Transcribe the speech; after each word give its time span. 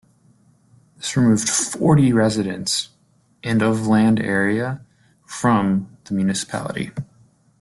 This 0.97 1.15
removed 1.15 1.47
forty 1.47 2.11
residents 2.11 2.89
and 3.43 3.61
of 3.61 3.85
land 3.85 4.19
area 4.19 4.81
from 5.27 5.95
the 6.05 6.15
municipality. 6.15 6.89